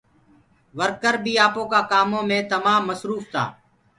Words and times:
ورڪر 0.79 1.15
بي 1.23 1.33
آپو 1.45 1.63
ڪآ 1.71 1.79
ڪآمو 1.91 2.19
مي 2.29 2.39
تمآم 2.51 2.81
مسروڦ 2.89 3.21
تآ۔ 3.33 3.43